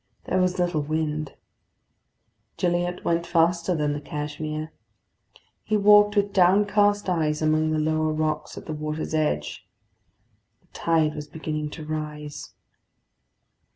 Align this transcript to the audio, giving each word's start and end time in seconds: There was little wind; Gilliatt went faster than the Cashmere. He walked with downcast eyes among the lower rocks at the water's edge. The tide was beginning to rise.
There 0.23 0.41
was 0.41 0.57
little 0.57 0.81
wind; 0.81 1.35
Gilliatt 2.57 3.05
went 3.05 3.27
faster 3.27 3.75
than 3.75 3.93
the 3.93 4.01
Cashmere. 4.01 4.71
He 5.63 5.77
walked 5.77 6.15
with 6.15 6.33
downcast 6.33 7.07
eyes 7.07 7.39
among 7.39 7.69
the 7.69 7.77
lower 7.77 8.11
rocks 8.11 8.57
at 8.57 8.65
the 8.65 8.73
water's 8.73 9.13
edge. 9.13 9.69
The 10.61 10.67
tide 10.73 11.13
was 11.13 11.27
beginning 11.27 11.69
to 11.77 11.85
rise. 11.85 12.55